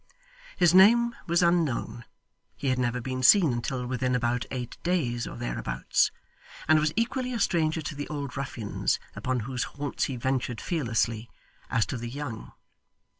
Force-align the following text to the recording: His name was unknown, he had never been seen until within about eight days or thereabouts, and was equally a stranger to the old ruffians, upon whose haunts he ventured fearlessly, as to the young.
His 0.57 0.73
name 0.73 1.15
was 1.27 1.43
unknown, 1.43 2.05
he 2.57 2.69
had 2.69 2.79
never 2.79 2.99
been 2.99 3.21
seen 3.21 3.53
until 3.53 3.85
within 3.85 4.15
about 4.15 4.47
eight 4.49 4.81
days 4.81 5.27
or 5.27 5.37
thereabouts, 5.37 6.09
and 6.67 6.79
was 6.79 6.91
equally 6.95 7.33
a 7.33 7.39
stranger 7.39 7.83
to 7.83 7.93
the 7.93 8.07
old 8.07 8.35
ruffians, 8.35 8.97
upon 9.15 9.41
whose 9.41 9.63
haunts 9.77 10.05
he 10.05 10.15
ventured 10.15 10.59
fearlessly, 10.59 11.29
as 11.69 11.85
to 11.85 11.97
the 11.97 12.09
young. 12.09 12.51